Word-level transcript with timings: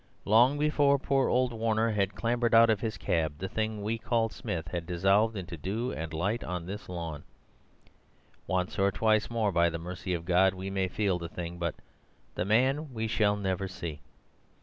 Long 0.25 0.57
before 0.57 0.97
poor 0.97 1.27
old 1.29 1.53
Warner 1.53 1.91
had 1.91 2.15
clambered 2.15 2.55
out 2.55 2.71
of 2.71 2.79
his 2.79 2.97
cab, 2.97 3.37
the 3.37 3.47
thing 3.47 3.83
we 3.83 3.99
called 3.99 4.31
Smith 4.33 4.69
had 4.69 4.87
dissolved 4.87 5.37
into 5.37 5.55
dew 5.57 5.91
and 5.91 6.11
light 6.11 6.43
on 6.43 6.65
this 6.65 6.89
lawn. 6.89 7.21
Once 8.47 8.79
or 8.79 8.91
twice 8.91 9.29
more, 9.29 9.51
by 9.51 9.69
the 9.69 9.77
mercy 9.77 10.15
of 10.15 10.25
God, 10.25 10.55
we 10.55 10.71
may 10.71 10.87
feel 10.87 11.19
the 11.19 11.29
thing, 11.29 11.59
but 11.59 11.75
the 12.33 12.45
man 12.45 12.91
we 12.95 13.05
shall 13.05 13.35
never 13.35 13.67
see. 13.67 14.01